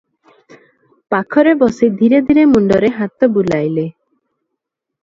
ପାଖରେ 1.15 1.53
ବସି 1.65 1.91
ଧୀରେ 2.01 2.23
ଧୀରେ 2.31 2.47
ମୁଣ୍ଡରେ 2.55 2.93
ହାତ 2.99 3.31
ବୁଲାଇଲେ।" 3.39 3.89